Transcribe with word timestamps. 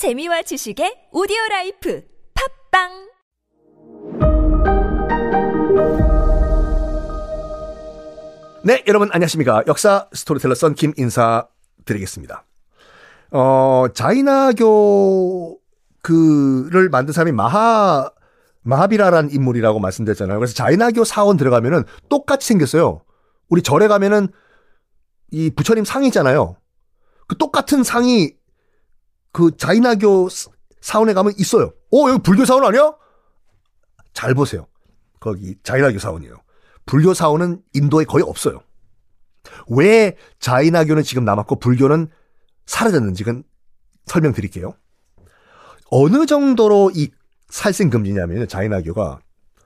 재미와 0.00 0.40
지식의 0.40 1.12
오디오 1.12 1.36
life 1.50 2.02
팟빵 2.72 2.88
네, 8.64 8.82
여러분 8.88 9.10
안녕하십니까. 9.12 9.64
역사 9.66 10.08
스토리텔러 10.14 10.54
썬킴 10.54 10.94
인사 10.96 11.48
드리겠습니다. 11.84 12.46
어, 13.32 13.88
자이나교 13.92 15.58
그를 16.00 16.88
만든 16.88 17.12
사람이 17.12 17.32
마하 17.32 18.10
마하비라라는 18.62 19.32
인물이라고 19.32 19.80
말씀드렸잖아요. 19.80 20.38
그래서 20.38 20.54
자이나교 20.54 21.04
사원 21.04 21.36
들어가면은 21.36 21.84
똑같이 22.08 22.48
생겼어요. 22.48 23.02
우리 23.50 23.60
절에 23.60 23.86
가면은 23.86 24.28
이 25.30 25.50
부처님 25.50 25.84
상이 25.84 26.06
있잖아요. 26.06 26.56
그 27.26 27.36
똑같은 27.36 27.82
상이 27.82 28.39
그 29.32 29.56
자이나교 29.56 30.28
사원에 30.80 31.12
가면 31.14 31.34
있어요. 31.38 31.72
어, 31.92 32.10
여기 32.10 32.22
불교 32.22 32.44
사원 32.44 32.64
아니야? 32.64 32.94
잘 34.12 34.34
보세요. 34.34 34.66
거기 35.20 35.56
자이나교 35.62 35.98
사원이에요. 35.98 36.36
불교 36.86 37.14
사원은 37.14 37.62
인도에 37.74 38.04
거의 38.04 38.24
없어요. 38.24 38.62
왜 39.68 40.16
자이나교는 40.38 41.02
지금 41.02 41.24
남았고 41.24 41.58
불교는 41.58 42.08
사라졌는지는 42.66 43.44
설명드릴게요. 44.06 44.74
어느 45.90 46.26
정도로 46.26 46.90
이 46.94 47.10
살생 47.48 47.90
금지냐면 47.90 48.48
자이나교가 48.48 49.20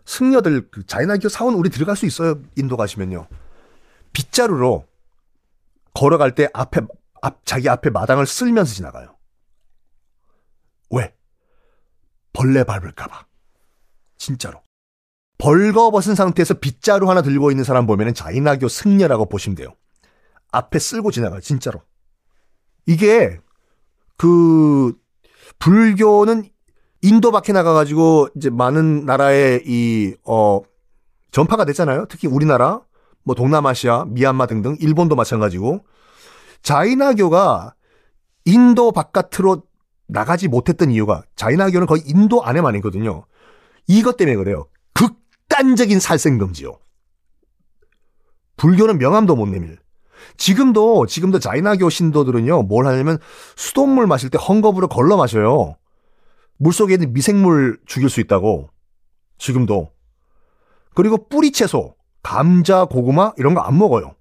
승려들 0.04 0.70
그 0.70 0.84
자이나교 0.86 1.28
사원 1.28 1.54
우리 1.54 1.70
들어갈 1.70 1.96
수 1.96 2.06
있어요. 2.06 2.40
인도 2.56 2.76
가시면요. 2.76 3.26
빗자루로 4.12 4.86
걸어갈 5.94 6.34
때 6.34 6.48
앞에 6.52 6.82
앞 7.22 7.40
자기 7.44 7.68
앞에 7.68 7.90
마당을 7.90 8.26
쓸면서 8.26 8.74
지나가요. 8.74 9.16
왜? 10.90 11.14
벌레 12.34 12.64
밟을까봐. 12.64 13.24
진짜로. 14.18 14.60
벌거벗은 15.38 16.14
상태에서 16.14 16.54
빗자루 16.54 17.08
하나 17.08 17.22
들고 17.22 17.50
있는 17.50 17.64
사람 17.64 17.86
보면은 17.86 18.12
자이나교 18.12 18.68
승려라고 18.68 19.28
보시면 19.28 19.56
돼요. 19.56 19.74
앞에 20.52 20.78
쓸고 20.78 21.10
지나가요, 21.10 21.40
진짜로. 21.40 21.80
이게, 22.86 23.38
그, 24.16 24.94
불교는 25.58 26.44
인도 27.02 27.32
밖에 27.32 27.52
나가가지고 27.52 28.28
이제 28.36 28.50
많은 28.50 29.04
나라의 29.04 29.62
이, 29.66 30.14
어, 30.24 30.60
전파가 31.30 31.64
됐잖아요. 31.64 32.06
특히 32.08 32.28
우리나라, 32.28 32.80
뭐 33.24 33.34
동남아시아, 33.34 34.04
미얀마 34.06 34.46
등등, 34.46 34.76
일본도 34.80 35.16
마찬가지고. 35.16 35.84
자이나교가 36.62 37.74
인도 38.44 38.92
바깥으로 38.92 39.64
나가지 40.06 40.48
못했던 40.48 40.90
이유가 40.90 41.22
자이나교는 41.36 41.86
거의 41.86 42.02
인도 42.06 42.44
안에만 42.44 42.74
있거든요. 42.76 43.24
이것 43.86 44.16
때문에 44.16 44.36
그래요. 44.36 44.66
극단적인 44.94 46.00
살생금지요. 46.00 46.78
불교는 48.56 48.98
명함도 48.98 49.36
못 49.36 49.46
내밀. 49.46 49.78
지금도 50.36 51.06
지금도 51.06 51.38
자이나교 51.38 51.90
신도들은요 51.90 52.62
뭘 52.62 52.86
하냐면 52.86 53.18
수돗물 53.56 54.06
마실 54.06 54.30
때 54.30 54.38
헝겊으로 54.38 54.88
걸러 54.88 55.16
마셔요. 55.16 55.76
물 56.56 56.72
속에 56.72 56.94
있는 56.94 57.12
미생물 57.12 57.78
죽일 57.86 58.08
수 58.08 58.20
있다고. 58.20 58.70
지금도. 59.38 59.90
그리고 60.94 61.28
뿌리 61.28 61.50
채소, 61.50 61.96
감자, 62.22 62.84
고구마 62.84 63.32
이런 63.36 63.54
거 63.54 63.60
안 63.60 63.76
먹어요. 63.76 64.14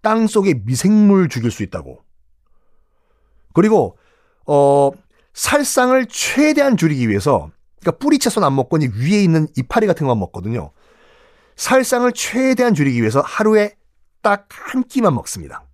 땅 0.00 0.26
속에 0.26 0.54
미생물 0.64 1.28
죽일 1.28 1.50
수 1.50 1.62
있다고. 1.62 2.02
그리고 3.52 3.96
어 4.46 4.90
살상을 5.34 6.06
최대한 6.06 6.76
줄이기 6.76 7.08
위해서 7.08 7.50
그러니까 7.80 7.98
뿌리 7.98 8.18
채소는 8.18 8.46
안 8.46 8.54
먹고 8.56 8.78
위에 8.78 9.22
있는 9.22 9.46
이파리 9.56 9.86
같은 9.86 10.06
것만 10.06 10.18
먹거든요. 10.20 10.70
살상을 11.56 12.10
최대한 12.12 12.74
줄이기 12.74 13.00
위해서 13.00 13.20
하루에 13.20 13.76
딱 14.22 14.46
한 14.48 14.82
끼만 14.84 15.14
먹습니다. 15.14 15.64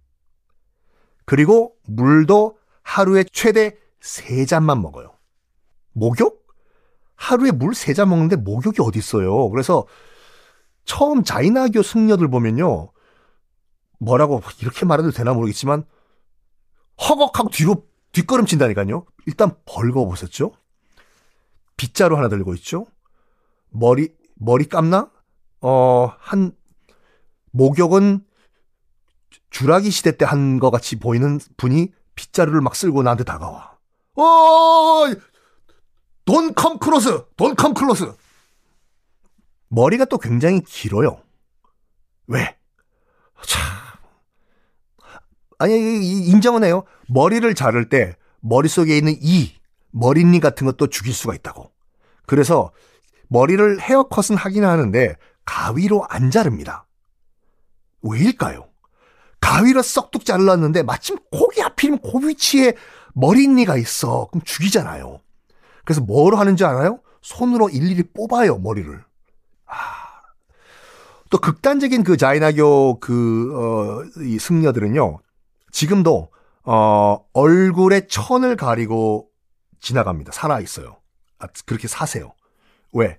그리고 1.25 1.75
물도 1.87 2.59
하루에 2.83 3.25
최대 3.33 3.77
세 4.01 4.45
잔만 4.45 4.83
먹어요. 4.83 5.15
목욕? 5.93 6.41
하루에 7.15 7.51
물 7.53 7.73
세 7.75 7.95
잔 7.95 8.09
먹는데 8.09 8.37
목욕이 8.37 8.77
어디 8.81 8.99
있어요? 8.99 9.49
그래서 9.51 9.87
처음 10.85 11.23
자이나교 11.23 11.83
승려들 11.83 12.29
보면요. 12.29 12.91
뭐라고 14.01 14.43
이렇게 14.61 14.85
말해도 14.87 15.13
되나 15.13 15.33
모르겠지만 15.35 15.85
허걱하고 17.01 17.51
뒤로 17.51 17.85
뒷걸음친다니까요. 18.13 19.05
일단 19.27 19.55
벌거 19.67 20.07
벗었죠. 20.07 20.53
빗자루 21.77 22.17
하나 22.17 22.29
들고 22.29 22.55
있죠. 22.55 22.87
머리 23.71 24.15
머리 24.35 24.67
감나? 24.69 25.11
어, 25.61 26.13
한 26.19 26.53
목욕은 27.53 28.25
주라기 29.51 29.91
시대 29.91 30.17
때 30.17 30.25
한 30.25 30.59
것 30.61 30.71
같이 30.71 30.97
보이는 30.97 31.39
분이 31.57 31.93
빗자루를 32.15 32.61
막 32.61 32.75
쓸고 32.77 33.03
나한테 33.03 33.25
다가와. 33.25 33.79
어! 34.17 35.05
돈컴 36.25 36.79
클로스! 36.79 37.25
돈컴 37.37 37.75
클로스! 37.75 38.13
머리가 39.69 40.05
또 40.05 40.19
굉장히 40.19 40.61
길어요. 40.63 41.23
왜? 42.27 42.57
참. 43.47 43.63
아니, 45.59 45.75
인정은 46.29 46.65
해요. 46.65 46.85
머리를 47.09 47.53
자를 47.55 47.89
때 47.89 48.17
머릿속에 48.41 48.97
있는 48.97 49.15
이, 49.21 49.53
머리니 49.91 50.41
같은 50.41 50.67
것도 50.67 50.89
죽일 50.89 51.13
수가 51.13 51.35
있다고. 51.35 51.71
그래서 52.27 52.73
머리를 53.29 53.81
헤어컷은 53.81 54.37
하긴 54.37 54.65
하는데 54.65 55.17
가위로 55.45 56.07
안 56.09 56.31
자릅니다. 56.31 56.87
왜일까요? 58.03 58.69
가위로 59.41 59.83
썩둑 59.83 60.25
잘랐는데 60.25 60.83
마침 60.83 61.17
거기 61.31 61.61
하필이면 61.61 62.01
그 62.03 62.29
위치에 62.29 62.75
머리니가 63.15 63.77
있어. 63.77 64.29
그럼 64.31 64.43
죽이잖아요. 64.45 65.21
그래서 65.85 66.01
뭘 66.01 66.37
하는지 66.37 66.65
알아요? 66.65 67.01
손으로 67.23 67.69
일일이 67.69 68.03
뽑아요, 68.15 68.59
머리를. 68.59 69.03
아. 69.67 69.75
또 71.31 71.39
극단적인 71.39 72.05
그 72.05 72.17
자이나교 72.17 72.99
그, 73.01 73.53
어, 73.55 74.23
이 74.23 74.39
승려들은요, 74.39 75.19
지금도, 75.71 76.31
어, 76.65 77.25
얼굴에 77.33 78.07
천을 78.07 78.57
가리고 78.57 79.31
지나갑니다. 79.81 80.33
살아있어요. 80.33 81.01
아, 81.39 81.47
그렇게 81.67 81.89
사세요. 81.89 82.35
왜? 82.93 83.19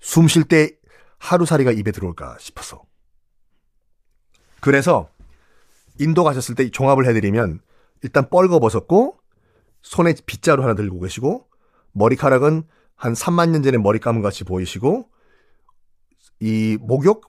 숨 0.00 0.28
쉴 0.28 0.44
때 0.44 0.76
하루살이가 1.18 1.72
입에 1.72 1.90
들어올까 1.90 2.36
싶어서. 2.38 2.82
그래서 4.60 5.08
인도 5.98 6.24
가셨을 6.24 6.54
때 6.54 6.70
종합을 6.70 7.06
해드리면 7.06 7.60
일단 8.02 8.28
뻘거벗었고 8.28 9.18
손에 9.82 10.14
빗자루 10.26 10.62
하나 10.62 10.74
들고 10.74 11.00
계시고 11.00 11.48
머리카락은 11.92 12.64
한 12.94 13.12
3만 13.14 13.50
년 13.50 13.62
전에 13.62 13.78
머리 13.78 13.98
감은 13.98 14.22
같이 14.22 14.44
보이시고 14.44 15.08
이 16.40 16.78
목욕을 16.80 17.22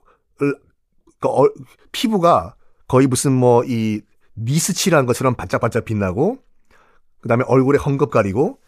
그 1.18 1.28
어, 1.28 1.44
피부가 1.92 2.54
거의 2.86 3.06
무슨 3.06 3.32
뭐 3.32 3.64
이 3.64 4.02
니스칠한 4.44 5.06
것처럼 5.06 5.34
반짝반짝 5.34 5.84
빛나고 5.84 6.38
그다음에 7.22 7.44
얼굴에 7.46 7.78
헝겊 7.78 8.10
가리고 8.10 8.58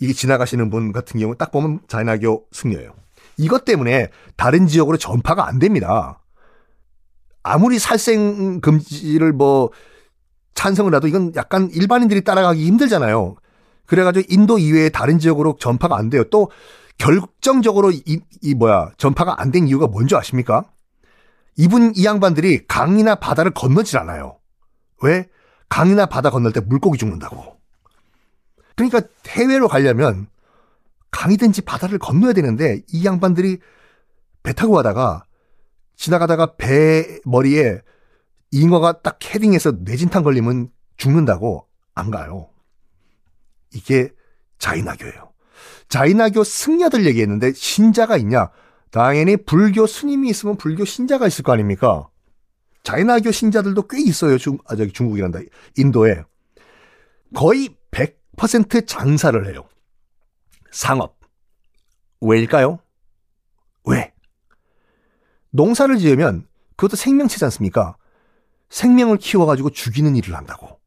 이게 0.00 0.12
지나가시는 0.12 0.70
분 0.70 0.92
같은 0.92 1.20
경우 1.20 1.36
딱 1.36 1.52
보면 1.52 1.80
자이나교 1.88 2.46
승려예요. 2.52 2.92
이것 3.36 3.64
때문에 3.64 4.10
다른 4.36 4.66
지역으로 4.66 4.96
전파가 4.96 5.46
안 5.46 5.58
됩니다. 5.58 6.20
아무리 7.42 7.78
살생 7.78 8.60
금지를 8.60 9.32
뭐 9.32 9.70
찬성을 10.54 10.94
해도 10.94 11.06
이건 11.08 11.32
약간 11.36 11.68
일반인들이 11.70 12.22
따라가기 12.24 12.64
힘들잖아요. 12.66 13.36
그래가지고 13.86 14.26
인도 14.30 14.58
이외의 14.58 14.90
다른 14.90 15.18
지역으로 15.18 15.56
전파가 15.60 15.96
안 15.96 16.10
돼요. 16.10 16.24
또 16.30 16.50
결정적으로 16.96 17.90
이, 17.90 18.20
이 18.40 18.54
뭐야 18.54 18.90
전파가 18.96 19.40
안 19.40 19.50
된 19.50 19.68
이유가 19.68 19.86
뭔지 19.86 20.16
아십니까? 20.16 20.64
이분 21.56 21.92
이 21.94 22.04
양반들이 22.04 22.66
강이나 22.66 23.14
바다를 23.16 23.52
건너질 23.52 23.98
않아요. 23.98 24.38
왜? 25.04 25.28
강이나 25.68 26.06
바다 26.06 26.30
건널 26.30 26.52
때 26.52 26.60
물고기 26.60 26.98
죽는다고. 26.98 27.58
그러니까 28.74 29.02
해외로 29.28 29.68
가려면 29.68 30.26
강이든지 31.10 31.62
바다를 31.62 31.98
건너야 31.98 32.32
되는데 32.32 32.82
이 32.88 33.04
양반들이 33.04 33.58
배 34.42 34.52
타고 34.52 34.72
가다가 34.72 35.24
지나가다가 35.96 36.56
배 36.56 37.20
머리에 37.24 37.80
잉어가 38.50 39.02
딱 39.02 39.18
헤딩해서 39.22 39.72
뇌진탕 39.82 40.22
걸리면 40.22 40.70
죽는다고 40.96 41.66
안 41.94 42.10
가요. 42.10 42.48
이게 43.72 44.10
자이나교예요. 44.58 45.32
자이나교 45.88 46.44
승려들 46.44 47.04
얘기했는데 47.06 47.52
신자가 47.52 48.16
있냐? 48.18 48.50
당연히 48.90 49.36
불교 49.36 49.86
스님이 49.86 50.30
있으면 50.30 50.56
불교 50.56 50.84
신자가 50.84 51.26
있을 51.26 51.42
거 51.44 51.52
아닙니까? 51.52 52.08
자이나교 52.84 53.32
신자들도 53.32 53.88
꽤 53.88 54.00
있어요. 54.00 54.38
중, 54.38 54.58
아, 54.66 54.76
저기 54.76 54.92
중국이란다. 54.92 55.40
인도에. 55.76 56.22
거의 57.34 57.74
100, 57.90 58.24
100% 58.36 58.86
장사를 58.86 59.46
해요. 59.46 59.68
상업. 60.70 61.18
왜일까요? 62.20 62.78
왜? 63.86 64.12
농사를 65.50 65.96
지으면 65.98 66.46
그것도 66.76 66.96
생명체지 66.96 67.44
않습니까? 67.44 67.96
생명을 68.70 69.18
키워가지고 69.18 69.70
죽이는 69.70 70.16
일을 70.16 70.34
한다고. 70.34 70.80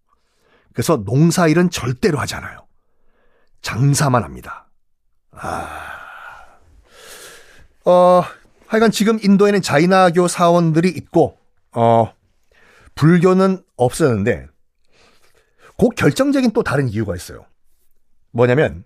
그래서 0.74 1.04
농사 1.04 1.48
일은 1.48 1.70
절대로 1.70 2.20
하지 2.20 2.36
않아요. 2.36 2.68
장사만 3.62 4.24
합니다. 4.24 4.70
아. 5.32 6.60
어, 7.86 8.24
하여간 8.68 8.92
지금 8.92 9.18
인도에는 9.22 9.62
자이나교 9.62 10.28
사원들이 10.28 10.90
있고, 10.90 11.40
어, 11.78 12.12
불교는 12.96 13.64
없었는데, 13.76 14.48
그 15.78 15.90
결정적인 15.90 16.52
또 16.52 16.64
다른 16.64 16.90
이유가 16.90 17.16
있어요. 17.16 17.46
뭐냐면, 18.32 18.84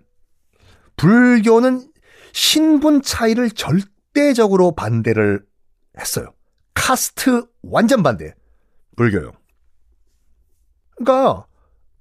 불교는 0.96 1.90
신분 2.34 3.00
차이를 3.00 3.50
절대적으로 3.50 4.74
반대를 4.74 5.42
했어요. 5.98 6.34
카스트 6.74 7.46
완전 7.62 8.02
반대. 8.02 8.34
불교요. 8.96 9.32
그러니까 10.96 11.46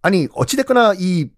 아니 0.01 0.27
어찌됐거나 0.33 0.95
이 0.97 1.29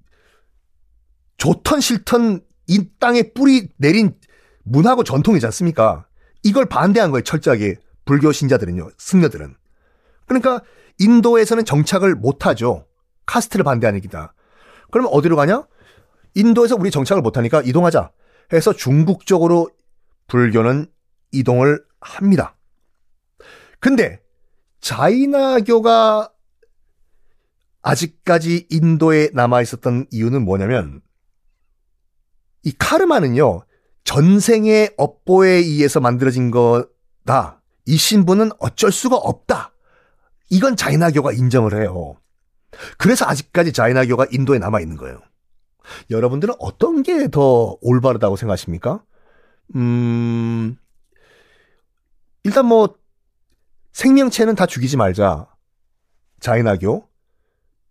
좋던 1.38 1.80
싫던 1.80 2.42
이 2.68 2.90
땅에 3.00 3.34
뿌리 3.34 3.70
내린 3.78 4.20
문화고 4.64 5.04
전통이지 5.04 5.46
않습니까? 5.46 6.08
이걸 6.42 6.66
반대한 6.66 7.12
거예요, 7.12 7.24
철저하게. 7.24 7.78
불교 8.06 8.32
신자들은요, 8.32 8.90
승려들은. 8.98 9.56
그러니까 10.26 10.62
인도에서는 11.00 11.66
정착을 11.66 12.16
못하죠. 12.16 12.86
카스트를 13.26 13.64
반대하는 13.64 14.02
기다. 14.02 14.34
그러면 14.92 15.12
어디로 15.14 15.36
가냐? 15.36 15.66
인도에서 16.36 16.76
우리 16.76 16.92
정착을 16.92 17.22
못하니까 17.22 17.62
이동하자. 17.62 18.12
해서 18.52 18.74
중국 18.74 19.26
쪽으로 19.26 19.70
불교는 20.28 20.88
이동을 21.32 21.84
합니다. 22.00 22.56
근데 23.80 24.22
자이나교가 24.82 26.30
아직까지 27.82 28.68
인도에 28.70 29.30
남아 29.34 29.62
있었던 29.62 30.08
이유는 30.12 30.44
뭐냐면 30.44 31.02
이 32.64 32.72
카르마는요 32.78 33.64
전생의 34.04 34.94
업보에 34.98 35.50
의해서 35.50 36.00
만들어진 36.00 36.52
거다. 36.52 37.62
이 37.85 37.97
신분은 37.97 38.51
어쩔 38.59 38.91
수가 38.91 39.15
없다. 39.18 39.74
이건 40.50 40.75
자이나교가 40.75 41.31
인정을 41.31 41.81
해요. 41.81 42.15
그래서 42.97 43.25
아직까지 43.25 43.74
자이나교가 43.74 44.27
인도에 44.31 44.59
남아 44.59 44.80
있는 44.81 44.97
거예요. 44.97 45.19
여러분들은 46.09 46.56
어떤 46.59 47.03
게 47.03 47.27
더 47.27 47.77
올바르다고 47.81 48.35
생각하십니까? 48.35 49.03
음, 49.75 50.77
일단 52.44 52.65
뭐, 52.65 52.95
생명체는 53.91 54.56
다 54.56 54.65
죽이지 54.65 54.97
말자. 54.97 55.47
자이나교. 56.39 57.07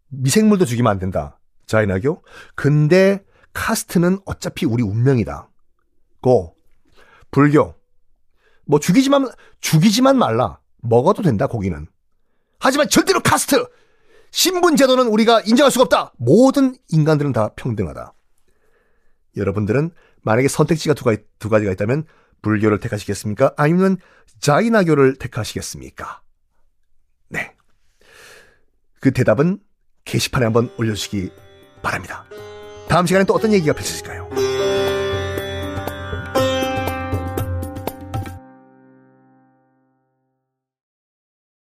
미생물도 0.08 0.64
죽이면 0.64 0.90
안 0.90 0.98
된다. 0.98 1.38
자이나교. 1.66 2.22
근데 2.54 3.24
카스트는 3.52 4.18
어차피 4.26 4.66
우리 4.66 4.82
운명이다. 4.82 5.48
고, 6.20 6.56
불교. 7.30 7.74
뭐 8.66 8.80
죽이지만, 8.80 9.28
죽이지만 9.60 10.16
말라. 10.16 10.58
먹어도 10.80 11.22
된다, 11.22 11.46
고기는. 11.46 11.86
하지만 12.58 12.88
절대로 12.88 13.20
카스트! 13.20 13.64
신분 14.30 14.76
제도는 14.76 15.08
우리가 15.08 15.42
인정할 15.42 15.70
수가 15.70 15.82
없다. 15.84 16.12
모든 16.16 16.74
인간들은 16.88 17.32
다 17.32 17.50
평등하다. 17.54 18.14
여러분들은 19.36 19.90
만약에 20.22 20.48
선택지가 20.48 20.94
두, 20.94 21.04
가지, 21.04 21.22
두 21.38 21.48
가지가 21.48 21.70
있다면 21.72 22.04
불교를 22.40 22.80
택하시겠습니까? 22.80 23.54
아니면 23.56 23.98
자이나교를 24.40 25.16
택하시겠습니까? 25.16 26.22
네. 27.28 27.54
그 29.00 29.12
대답은 29.12 29.60
게시판에 30.04 30.44
한번 30.44 30.70
올려주시기 30.78 31.30
바랍니다. 31.82 32.24
다음 32.88 33.06
시간에 33.06 33.24
또 33.24 33.34
어떤 33.34 33.52
얘기가 33.52 33.74
펼쳐질까요? 33.74 34.41